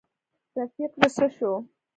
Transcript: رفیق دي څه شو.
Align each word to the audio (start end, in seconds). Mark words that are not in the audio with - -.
رفیق 0.57 0.91
دي 0.99 1.07
څه 1.15 1.25
شو. 1.35 1.51